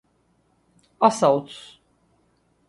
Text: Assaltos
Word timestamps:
Assaltos 1.07 1.77